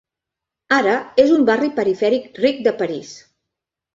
[0.77, 3.13] Ara és un barri perifèric ric de París.